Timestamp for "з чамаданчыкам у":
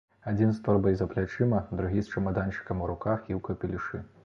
2.09-2.91